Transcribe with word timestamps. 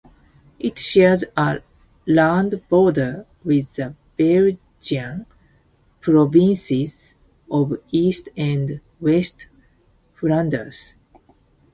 It 0.57 0.79
shares 0.79 1.23
a 1.37 1.61
land 2.07 2.63
border 2.69 3.27
with 3.43 3.75
the 3.75 3.93
Belgian 4.17 5.27
provinces 5.99 7.13
of 7.51 7.77
East 7.91 8.29
and 8.35 8.81
West 8.99 9.45
Flanders. 10.15 10.95